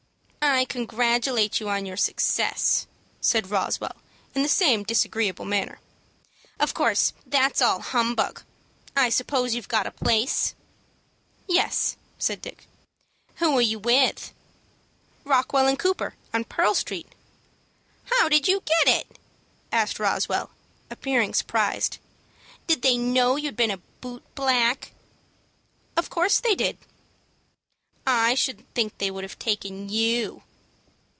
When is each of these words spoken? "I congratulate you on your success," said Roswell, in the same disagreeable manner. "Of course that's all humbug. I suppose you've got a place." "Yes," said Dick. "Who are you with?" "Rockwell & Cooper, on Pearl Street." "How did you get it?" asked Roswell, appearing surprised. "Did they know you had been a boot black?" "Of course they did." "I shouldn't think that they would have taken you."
"I 0.43 0.65
congratulate 0.65 1.59
you 1.59 1.69
on 1.69 1.85
your 1.85 1.97
success," 1.97 2.85
said 3.19 3.49
Roswell, 3.51 3.95
in 4.35 4.43
the 4.43 4.49
same 4.49 4.83
disagreeable 4.83 5.45
manner. 5.45 5.79
"Of 6.59 6.73
course 6.73 7.13
that's 7.25 7.61
all 7.61 7.79
humbug. 7.79 8.43
I 8.95 9.09
suppose 9.09 9.55
you've 9.55 9.67
got 9.67 9.87
a 9.87 9.91
place." 9.91 10.53
"Yes," 11.47 11.95
said 12.19 12.41
Dick. 12.41 12.67
"Who 13.35 13.55
are 13.57 13.61
you 13.61 13.79
with?" 13.79 14.33
"Rockwell 15.23 15.73
& 15.75 15.77
Cooper, 15.77 16.15
on 16.33 16.43
Pearl 16.43 16.75
Street." 16.75 17.07
"How 18.05 18.27
did 18.27 18.47
you 18.47 18.61
get 18.61 18.97
it?" 18.99 19.19
asked 19.71 19.99
Roswell, 19.99 20.51
appearing 20.89 21.33
surprised. 21.33 21.97
"Did 22.67 22.81
they 22.81 22.97
know 22.97 23.35
you 23.35 23.45
had 23.47 23.55
been 23.57 23.71
a 23.71 23.77
boot 23.77 24.23
black?" 24.35 24.91
"Of 25.95 26.09
course 26.09 26.39
they 26.39 26.55
did." 26.55 26.77
"I 28.05 28.35
shouldn't 28.35 28.67
think 28.75 28.93
that 28.93 28.99
they 28.99 29.11
would 29.11 29.23
have 29.23 29.39
taken 29.39 29.89
you." 29.89 30.43